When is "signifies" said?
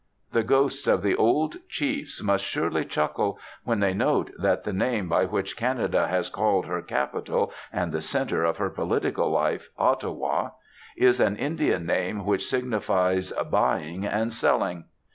12.49-13.31